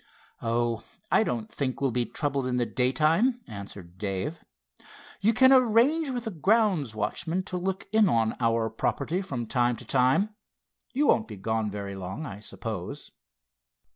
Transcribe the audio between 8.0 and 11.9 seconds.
on our property from time to time. You won't be gone